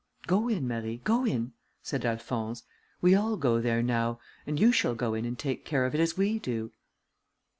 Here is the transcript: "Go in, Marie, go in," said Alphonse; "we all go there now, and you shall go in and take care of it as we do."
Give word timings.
"Go 0.25 0.47
in, 0.49 0.67
Marie, 0.67 0.97
go 1.03 1.25
in," 1.25 1.53
said 1.83 2.05
Alphonse; 2.05 2.63
"we 3.01 3.13
all 3.13 3.37
go 3.37 3.61
there 3.61 3.83
now, 3.83 4.17
and 4.47 4.59
you 4.59 4.71
shall 4.71 4.95
go 4.95 5.13
in 5.13 5.25
and 5.25 5.37
take 5.37 5.63
care 5.63 5.85
of 5.85 5.93
it 5.93 6.01
as 6.01 6.17
we 6.17 6.39
do." 6.39 6.71